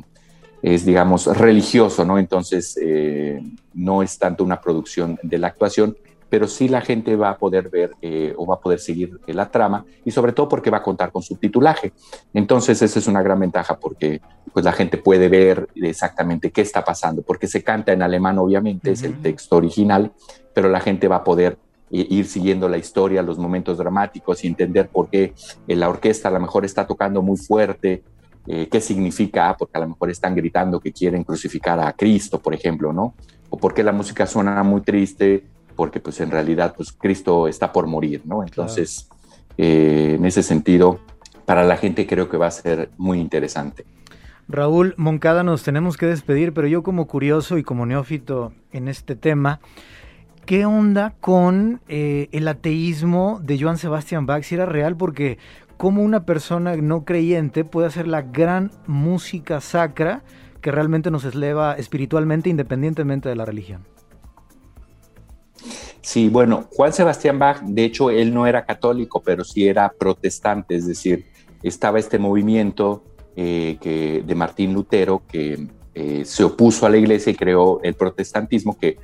[0.66, 2.18] es, digamos, religioso, ¿no?
[2.18, 3.40] Entonces, eh,
[3.76, 5.96] no es tanto una producción de la actuación,
[6.28, 9.52] pero sí la gente va a poder ver eh, o va a poder seguir la
[9.52, 11.94] trama y sobre todo porque va a contar con subtitulaje.
[12.34, 14.22] Entonces, esa es una gran ventaja porque
[14.54, 18.90] pues la gente puede ver exactamente qué está pasando, porque se canta en alemán, obviamente,
[18.90, 20.14] es el texto original,
[20.56, 21.60] pero la gente va a poder
[21.92, 25.36] ir siguiendo la historia, los momentos dramáticos y entender por qué
[25.68, 28.02] la orquesta a lo mejor está tocando muy fuerte
[28.48, 32.54] eh, qué significa, porque a lo mejor están gritando que quieren crucificar a Cristo, por
[32.54, 33.14] ejemplo, ¿no?
[33.50, 35.44] O porque la música suena muy triste
[35.76, 38.44] porque pues en realidad pues Cristo está por morir, ¿no?
[38.44, 39.10] Entonces,
[39.58, 41.00] eh, en ese sentido,
[41.46, 43.86] para la gente creo que va a ser muy interesante.
[44.48, 49.16] Raúl Moncada, nos tenemos que despedir, pero yo como curioso y como neófito en este
[49.16, 49.60] tema,
[50.46, 54.44] ¿qué onda con eh, el ateísmo de Johann Sebastian Bach?
[54.44, 55.40] Si era real, porque
[55.78, 60.24] cómo una persona no creyente puede hacer la gran música sacra
[60.62, 63.86] que realmente nos eleva espiritualmente independientemente de la religión.
[66.02, 70.76] Sí, bueno, Juan Sebastián Bach, de hecho, él no era católico, pero sí era protestante,
[70.76, 71.26] es decir,
[71.64, 73.04] estaba este movimiento
[73.36, 77.96] eh, que, de Martín Lutero que eh, se opuso a la iglesia y creó el
[77.96, 78.98] protestantismo, que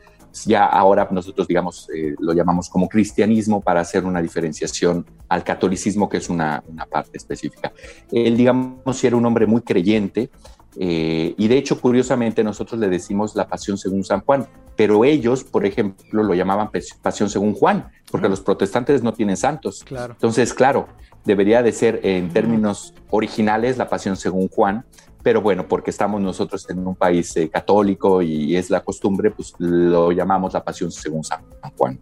[0.45, 6.09] ya ahora nosotros, digamos, eh, lo llamamos como cristianismo para hacer una diferenciación al catolicismo,
[6.09, 7.71] que es una, una parte específica.
[8.11, 10.29] Él, digamos, era un hombre muy creyente,
[10.77, 15.43] eh, y de hecho, curiosamente, nosotros le decimos la pasión según San Juan, pero ellos,
[15.43, 16.69] por ejemplo, lo llamaban
[17.01, 19.83] pasión según Juan, porque los protestantes no tienen santos.
[19.83, 20.13] Claro.
[20.13, 20.87] Entonces, claro,
[21.25, 24.85] debería de ser en términos originales la pasión según Juan,
[25.23, 29.53] pero bueno, porque estamos nosotros en un país eh, católico y es la costumbre, pues
[29.59, 31.41] lo llamamos la pasión según San
[31.77, 31.99] Juan.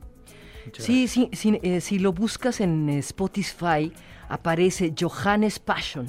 [0.78, 3.92] Sí, sí, sí, eh, si lo buscas en Spotify,
[4.28, 6.08] aparece Johannes Passion.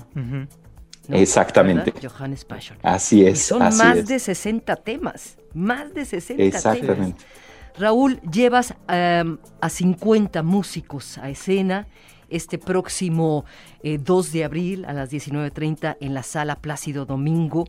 [1.08, 1.90] Exactamente.
[1.90, 2.12] ¿Verdad?
[2.16, 2.78] Johannes Passion.
[2.82, 3.42] Así Y es.
[3.42, 4.06] son así más es.
[4.06, 5.38] de 60 temas.
[5.54, 6.54] Más de 60 temas.
[6.54, 7.24] Exactamente.
[7.78, 11.86] Raúl, llevas em, a 50 músicos a escena
[12.30, 13.44] este próximo
[13.82, 17.66] eh, 2 de abril a las 19.30 en la sala Plácido Domingo.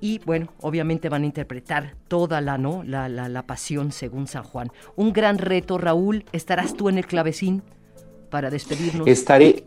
[0.00, 2.84] Y bueno, obviamente van a interpretar toda la, ¿no?
[2.84, 4.70] la, la, la pasión según San Juan.
[4.94, 6.24] Un gran reto, Raúl.
[6.32, 7.62] ¿Estarás tú en el clavecín
[8.30, 9.08] para despedirnos?
[9.08, 9.64] Estaré,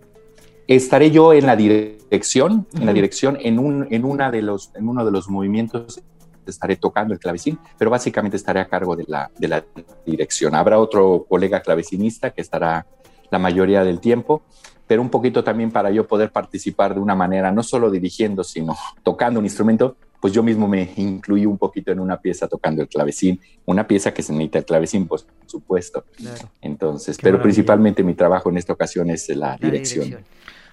[0.68, 4.88] estaré yo en la dirección, en la dirección, en, un, en, una de los, en
[4.88, 6.02] uno de los movimientos
[6.46, 9.66] estaré tocando el clavecín, pero básicamente estaré a cargo de la, de la
[10.06, 10.56] dirección.
[10.56, 12.86] Habrá otro colega clavecinista que estará
[13.32, 14.44] la mayoría del tiempo,
[14.86, 18.76] pero un poquito también para yo poder participar de una manera, no solo dirigiendo, sino
[19.04, 22.88] tocando un instrumento, pues yo mismo me incluí un poquito en una pieza tocando el
[22.88, 26.04] clavecín, una pieza que se necesita el clavecín, pues, por supuesto.
[26.16, 26.50] Claro.
[26.62, 27.44] Entonces, Qué pero maravilla.
[27.44, 30.18] principalmente mi trabajo en esta ocasión es la, La dirección.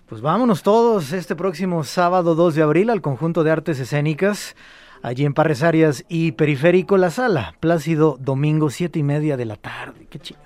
[0.07, 4.57] Pues vámonos todos este próximo sábado 2 de abril al conjunto de artes escénicas,
[5.03, 9.57] allí en Parres Arias y Periférico La Sala, Plácido, domingo, siete y media de la
[9.57, 10.07] tarde.
[10.11, 10.41] Qué chido.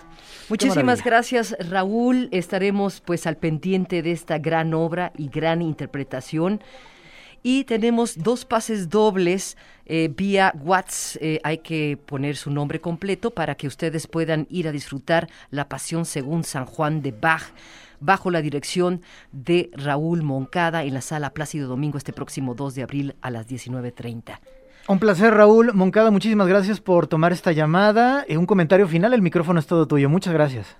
[0.52, 2.28] Muchísimas gracias, Raúl.
[2.30, 6.60] Estaremos pues al pendiente de esta gran obra y gran interpretación.
[7.42, 11.22] Y tenemos dos pases dobles eh, vía WhatsApp.
[11.22, 15.70] Eh, hay que poner su nombre completo para que ustedes puedan ir a disfrutar la
[15.70, 17.54] Pasión según San Juan de Bach
[18.00, 19.00] bajo la dirección
[19.32, 23.48] de Raúl Moncada en la sala Plácido Domingo este próximo 2 de abril a las
[23.48, 24.38] 19.30.
[24.88, 26.10] Un placer, Raúl Moncada.
[26.10, 28.24] Muchísimas gracias por tomar esta llamada.
[28.26, 30.08] Eh, un comentario final, el micrófono es todo tuyo.
[30.08, 30.76] Muchas gracias.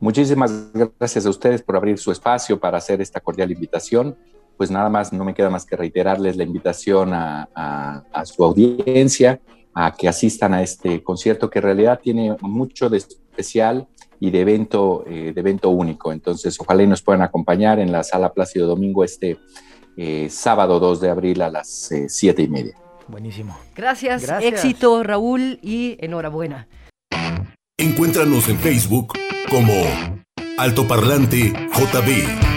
[0.00, 4.16] Muchísimas gracias a ustedes por abrir su espacio para hacer esta cordial invitación.
[4.56, 9.40] Pues nada más, no me queda más que reiterarles la invitación a, su audiencia,
[9.74, 13.86] a que asistan a este concierto que en realidad tiene mucho de especial
[14.18, 16.10] y de evento, eh, de evento único.
[16.10, 19.38] Entonces, ojalá y nos puedan acompañar en la sala Plácido Domingo este
[19.98, 22.06] eh, sábado 2 de abril a las eh,
[22.38, 22.85] y media.
[23.08, 23.58] Buenísimo.
[23.74, 24.52] Gracias, Gracias.
[24.52, 26.68] éxito Raúl y enhorabuena.
[27.78, 29.12] Encuéntranos en Facebook
[29.50, 29.72] como
[30.58, 32.56] Altoparlante JB.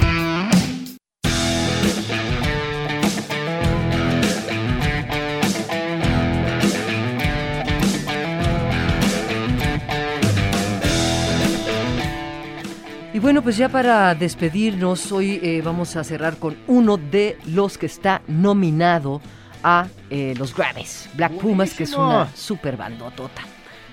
[13.11, 17.77] Y bueno, pues ya para despedirnos, hoy eh, vamos a cerrar con uno de los
[17.77, 19.19] que está nominado
[19.63, 23.41] a eh, los Grammys, Black Pumas, que es una super bandotota.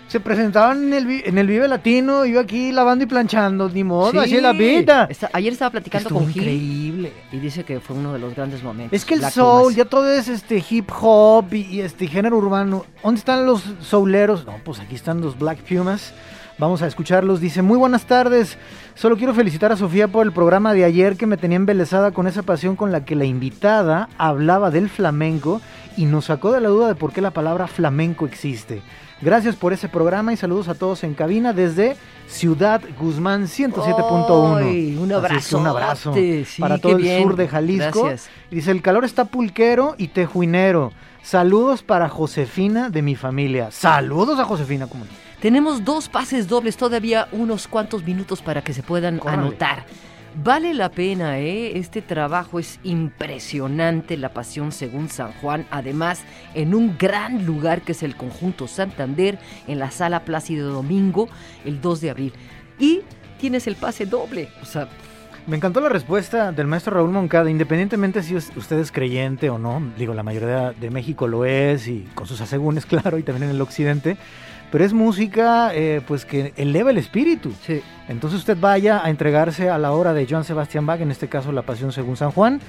[0.08, 4.12] Se presentaban en el, en el Vive Latino, yo aquí lavando y planchando, ni modo,
[4.12, 4.18] Sí.
[4.18, 5.08] así es la vida.
[5.10, 7.12] Está- ayer estaba platicando Estuvo con Gil increíble.
[7.32, 8.92] y dice que fue uno de los grandes momentos.
[8.96, 9.76] Es que el Black soul, Pumas.
[9.76, 12.86] ya todo es este hip hop y, y este género urbano.
[13.02, 14.46] ¿Dónde están los souleros?
[14.46, 16.14] No, pues aquí están los Black Pumas.
[16.58, 17.40] Vamos a escucharlos.
[17.40, 18.56] Dice, muy buenas tardes.
[18.94, 22.26] Solo quiero felicitar a Sofía por el programa de ayer que me tenía embelesada con
[22.26, 25.60] esa pasión con la que la invitada hablaba del flamenco
[25.98, 28.80] y nos sacó de la duda de por qué la palabra flamenco existe.
[29.20, 34.56] Gracias por ese programa y saludos a todos en cabina desde Ciudad Guzmán 107.1.
[34.56, 34.96] ¡Ay!
[34.96, 37.22] Un es que un abrazo sí, para todo el bien.
[37.22, 38.04] sur de Jalisco.
[38.04, 38.30] Gracias.
[38.50, 40.92] Dice, el calor está pulquero y tejuinero.
[41.22, 43.70] Saludos para Josefina de mi familia.
[43.70, 44.86] Saludos a Josefina.
[45.46, 49.84] Tenemos dos pases dobles, todavía unos cuantos minutos para que se puedan anotar.
[50.42, 51.78] Vale la pena, ¿eh?
[51.78, 57.92] Este trabajo es impresionante, La Pasión según San Juan, además en un gran lugar que
[57.92, 61.28] es el Conjunto Santander, en la Sala Plácido Domingo,
[61.64, 62.32] el 2 de abril.
[62.80, 63.02] Y
[63.38, 64.88] tienes el pase doble, o sea,
[65.46, 69.58] Me encantó la respuesta del maestro Raúl Moncada, independientemente si us- usted es creyente o
[69.58, 73.44] no, digo, la mayoría de México lo es y con sus asegúnes, claro, y también
[73.50, 74.16] en el occidente,
[74.70, 77.52] pero es música eh, pues que eleva el espíritu.
[77.66, 77.80] sí.
[78.08, 81.50] Entonces usted vaya a entregarse a la obra de Joan Sebastián Bach, en este caso
[81.50, 82.60] La Pasión según San Juan,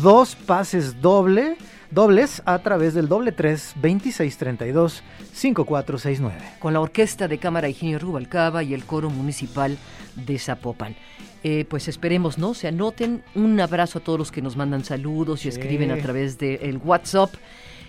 [0.00, 1.58] dos pases doble,
[1.90, 5.02] dobles a través del doble 3 2632
[5.34, 6.34] 5469.
[6.58, 9.76] con la Orquesta de Cámara Higinio Rubalcaba y el Coro Municipal
[10.14, 10.96] de Zapopan.
[11.44, 12.54] Eh, pues esperemos, ¿no?
[12.54, 13.22] Se anoten.
[13.34, 15.48] Un abrazo a todos los que nos mandan saludos y Sí.
[15.50, 17.34] escriben a través del WhatsApp.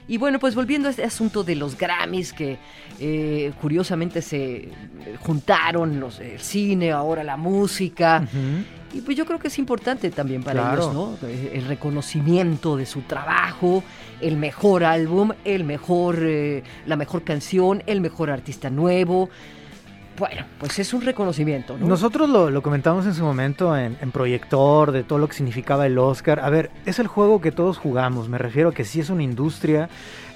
[0.07, 2.57] Y bueno, pues volviendo a este asunto de los Grammys, que
[2.99, 4.69] eh, curiosamente se
[5.19, 8.25] juntaron los, el cine, ahora la música.
[8.93, 10.81] Y pues yo creo que es importante también para Claro.
[10.91, 11.27] ellos, ¿no?
[11.27, 13.83] Eh, El reconocimiento de su trabajo,
[14.21, 19.29] el mejor álbum, el mejor, eh, la mejor canción, el mejor artista nuevo.
[20.17, 21.85] Bueno, pues es un reconocimiento, ¿no?
[21.85, 25.97] Nosotros lo, lo comentamos en su momento en, Proyector, de todo lo que significaba el
[25.99, 26.39] Oscar.
[26.39, 29.21] A ver, es el juego que todos jugamos, me refiero a que sí es una
[29.21, 29.89] industria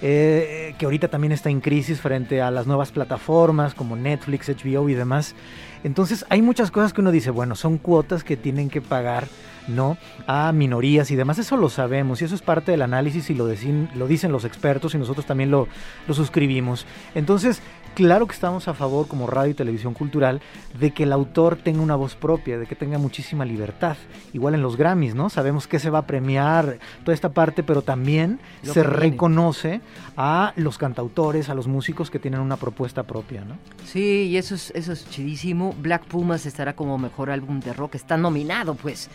[0.04, 4.88] eh, que ahorita también está en crisis frente a las nuevas plataformas como Netflix, HBO
[4.88, 5.36] y demás.
[5.84, 9.28] Entonces hay muchas cosas que uno dice, bueno, son cuotas que tienen que pagar,
[9.68, 9.98] ¿no?
[10.28, 13.48] A minorías y demás, eso lo sabemos y eso es parte del análisis y lo,
[13.48, 15.68] lo dicen los expertos y nosotros también lo,
[16.08, 16.86] lo suscribimos.
[17.16, 17.62] Entonces,
[17.96, 20.42] claro que estamos a favor como radio y televisión cultural
[20.80, 23.98] de que el autor tenga una voz propia, de que tenga muchísima libertad.
[24.34, 25.30] Igual en los Grammys, ¿no?
[25.30, 29.82] Sabemos que se va a premiar toda esta parte, pero también Lo se reconoce
[30.18, 33.56] a los cantautores, a los músicos que tienen una propuesta propia, ¿no?
[33.86, 35.76] Sí, y eso es, eso es chidísimo.
[35.80, 39.10] Black Pumas estará como mejor álbum de rock, está nominado, pues.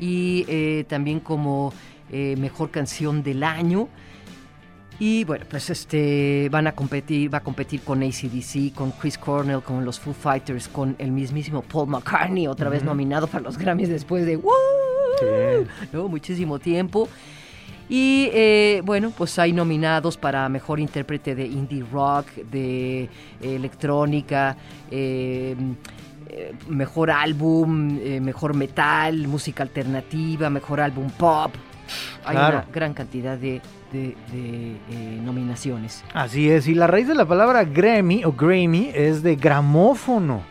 [0.00, 1.72] Y eh, también como
[2.10, 3.88] eh, mejor canción del año.
[5.00, 9.62] Y bueno, pues este van a competir, va a competir con ACDC, con Chris Cornell,
[9.62, 13.88] con los Foo Fighters, con el mismísimo Paul McCartney, otra vez nominado para los Grammys
[13.88, 14.50] después de ¡Woo!
[15.20, 15.68] Sí.
[15.92, 16.08] ¿no?
[16.08, 17.08] muchísimo tiempo.
[17.88, 23.08] Y eh, bueno, pues hay nominados para mejor intérprete de indie rock, de eh,
[23.40, 24.56] electrónica,
[24.90, 25.56] eh,
[26.68, 31.52] mejor álbum, mejor metal, música alternativa, mejor álbum pop.
[32.24, 32.58] Hay Claro.
[32.58, 33.60] una gran cantidad de,
[33.92, 36.04] de- de, eh, nominaciones.
[36.14, 40.42] Así es, y la raíz de la palabra Grammy o Grammy es de gramófono.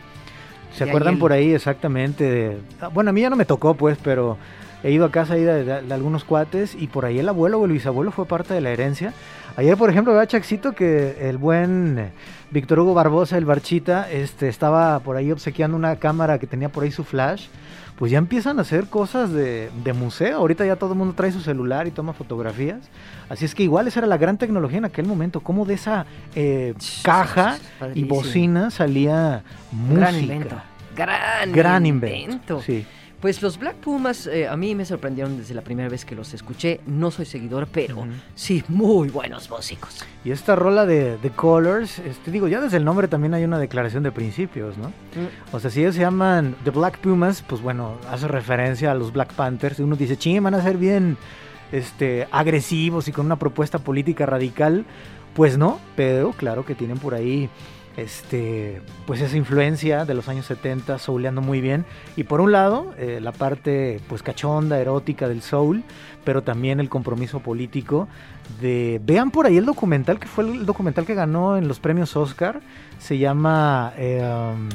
[0.73, 2.57] ¿Se De ahí acuerdan el- por ahí exactamente?
[2.81, 4.37] ah, bueno, a mí ya no me tocó, pues, pero
[4.83, 7.59] he ido a casa ahí de, de- de algunos cuates y por ahí el abuelo
[7.59, 9.13] o el bisabuelo fue parte de la herencia.
[9.55, 12.11] Ayer, por ejemplo, veo a Chaxito que el buen eh,
[12.51, 16.83] Víctor Hugo Barbosa, el Barchita, este, estaba por ahí obsequiando una cámara que tenía por
[16.83, 17.47] ahí su flash.
[17.97, 20.37] Pues ya empiezan a hacer cosas de, de museo.
[20.37, 22.89] Ahorita ya todo el mundo trae su celular y toma fotografías.
[23.27, 25.41] Así es que igual esa era la gran tecnología en aquel momento.
[25.41, 26.05] Como de esa
[26.35, 27.57] eh, caja
[27.95, 29.99] y bocina salía música.
[29.99, 30.55] Gran invento.
[30.95, 32.17] Gran, Gran invento.
[32.17, 32.61] invento.
[32.61, 32.85] Sí.
[33.21, 36.35] Pues los Black Pumas eh, a mí me sorprendieron desde la primera vez que los
[36.35, 36.81] escuché.
[36.85, 40.05] No soy seguidor, pero sí, muy buenos músicos.
[40.23, 43.57] Y esta rola de The Colors, este, digo, ya desde el nombre también hay una
[43.57, 44.89] declaración de principios, ¿no?
[44.89, 45.55] Mm.
[45.55, 49.11] O sea, si ellos se llaman The Black Pumas, pues bueno, hace referencia a los
[49.11, 49.79] Black Panthers.
[49.79, 51.17] Y uno dice, ching, van a ser bien
[51.71, 54.85] este, agresivos y con una propuesta política radical.
[55.33, 57.49] Pues no, pero claro que tienen por ahí
[57.97, 61.83] este, pues esa influencia de los años 70, souleando muy bien.
[62.15, 65.83] Y por un lado, eh, la parte pues cachonda, erótica del soul,
[66.23, 68.07] pero también el compromiso político
[68.61, 69.01] de...
[69.03, 72.61] Vean por ahí el documental, que fue el documental que ganó en los premios Oscar.
[72.99, 73.93] Se llama...
[73.97, 74.69] eh, um,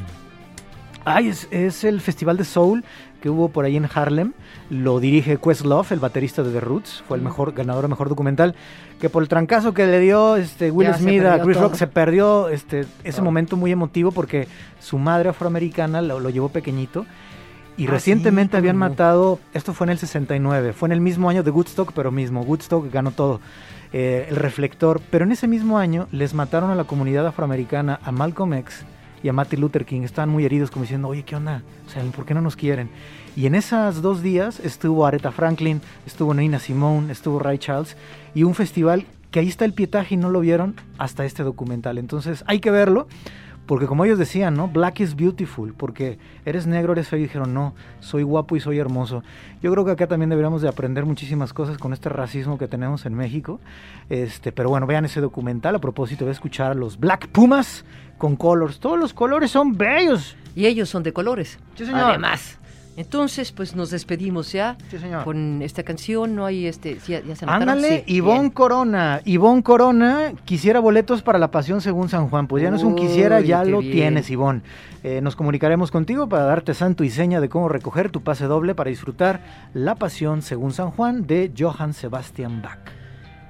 [1.04, 2.84] Ay, es, es el Festival de Soul
[3.20, 4.32] que hubo por ahí en Harlem.
[4.70, 7.04] Lo dirige Questlove, el baterista de The Roots.
[7.06, 8.54] Fue el mejor ganador de mejor documental.
[9.00, 11.68] Que por el trancazo que le dio este, Will Ya Smith a Chris todo.
[11.68, 14.48] Rock se perdió este, ese momento muy emotivo porque
[14.80, 17.06] su madre afroamericana lo, lo llevó pequeñito.
[17.76, 18.88] Y Ah, recientemente sí, habían no.
[18.88, 22.42] matado, esto fue en el 69, fue en el mismo año de Woodstock, pero mismo,
[22.42, 23.40] Woodstock ganó todo,
[23.94, 28.12] eh, el reflector, pero en ese mismo año les mataron a la comunidad afroamericana, a
[28.12, 28.84] Malcolm X
[29.22, 31.62] y a Martin Luther King, estaban muy heridos como diciendo, oye, ¿qué onda?
[31.87, 32.90] O sea, ¿por qué no nos quieren?
[33.37, 37.96] Y en esos dos días estuvo Aretha Franklin, estuvo Nina Simone, estuvo Ray Charles,
[38.35, 41.99] y un festival que ahí está el pietaje y no lo vieron hasta este documental,
[41.99, 43.07] entonces hay que verlo.
[43.66, 44.66] Porque como ellos decían, ¿no?
[44.66, 48.78] Black is beautiful, porque eres negro, eres feo, y dijeron, no, soy guapo y soy
[48.78, 49.22] hermoso.
[49.62, 53.07] Yo creo que acá también deberíamos de aprender muchísimas cosas con este racismo que tenemos
[53.07, 53.61] en México.
[54.11, 55.76] Este, pero bueno, vean ese documental.
[55.76, 57.84] A propósito, a escuchar a los Black Pumas
[58.23, 58.79] con colors.
[58.79, 60.37] Todos los colores son bellos.
[60.55, 61.59] Y ellos son de colores.
[61.75, 62.03] Sí, señor.
[62.05, 62.57] Además,
[62.97, 65.25] Entonces, pues nos despedimos ya Sí, señor.
[65.25, 66.37] con esta canción.
[66.37, 66.99] No hay este.
[67.09, 67.47] ¿Ya, ya se?
[67.49, 68.51] Ándale, Sí, Ivonne bien.
[68.51, 69.20] Corona.
[69.25, 72.47] Ivonne Corona quisiera boletos para la Pasión según San Juan.
[72.47, 73.93] Pues ya no es un quisiera, ya lo bien.
[73.93, 74.61] tienes, Ivonne.
[75.03, 78.77] Eh, nos comunicaremos contigo para darte santo y seña de cómo recoger tu pase doble
[78.77, 79.41] para disfrutar
[79.75, 82.79] la Pasión según San Juan de Johann Sebastian Bach.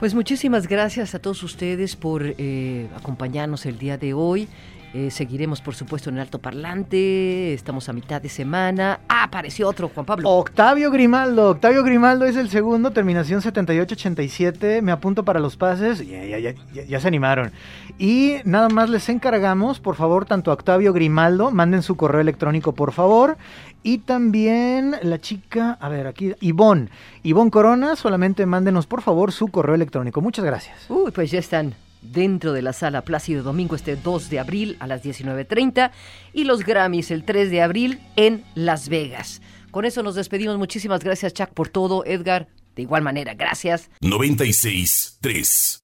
[0.02, 4.48] Pues muchísimas gracias a todos ustedes por eh, acompañarnos el día de hoy.
[4.94, 7.54] Eh, seguiremos, por supuesto, en el alto parlante.
[7.54, 9.00] Estamos a mitad de semana.
[9.08, 10.28] Ah, apareció otro, Juan Pablo.
[10.28, 16.22] Octavio Grimaldo, Octavio Grimaldo es el segundo, terminación 7887, me apunto para los pases, ya,
[16.24, 17.52] ya, ya, ya- ya se animaron.
[17.98, 22.72] Y nada más les encargamos, por favor, tanto a Octavio Grimaldo, manden su correo electrónico,
[22.74, 23.38] por favor,
[23.82, 26.88] y también la chica, a ver, aquí, Ivonne,
[27.22, 30.20] Ivonne Corona, solamente mándenos, por favor, su correo electrónico.
[30.20, 30.76] Muchas gracias.
[30.90, 34.86] Uy, pues ya están dentro de la sala Plácido Domingo este 2 de abril a
[34.86, 35.90] las 19.30
[36.32, 39.40] y los Grammys el 3 de abril en Las Vegas.
[39.70, 40.58] Con eso nos despedimos.
[40.58, 42.04] Muchísimas gracias, Chuck, por todo.
[42.04, 43.90] Edgar, de igual manera, gracias.
[44.00, 45.81] 96 3.